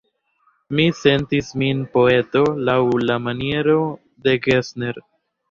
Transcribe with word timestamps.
Mi 0.77 0.85
sentis 0.99 1.51
min 1.63 1.83
poeto 1.97 2.41
laŭ 2.71 2.79
la 3.11 3.19
maniero 3.27 3.77
de 4.27 4.37
Gessner. 4.49 5.01